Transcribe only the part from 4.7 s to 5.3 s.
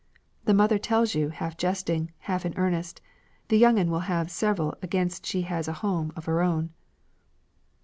ag'inst